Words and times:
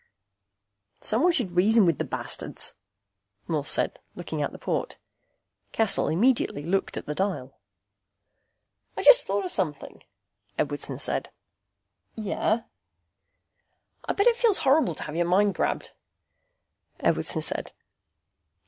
"Someone 0.99 1.31
should 1.31 1.51
reason 1.55 1.85
with 1.85 1.99
the 1.99 2.03
bastards," 2.03 2.73
Morse 3.47 3.69
said, 3.69 3.99
looking 4.15 4.41
out 4.41 4.51
the 4.51 4.57
port. 4.57 4.97
Cassel 5.73 6.07
immediately 6.07 6.63
looked 6.63 6.97
at 6.97 7.05
the 7.05 7.13
dial. 7.13 7.59
"I 8.97 9.03
just 9.03 9.27
thought 9.27 9.45
of 9.45 9.51
something," 9.51 10.01
Edwardson 10.57 10.97
said. 10.97 11.29
"Yeh?" 12.15 12.61
"I 14.05 14.13
bet 14.13 14.25
it 14.25 14.35
feels 14.35 14.57
horrible 14.65 14.95
to 14.95 15.03
have 15.03 15.15
your 15.15 15.27
mind 15.27 15.53
grabbed," 15.53 15.91
Edwardson 17.01 17.43
said. 17.43 17.71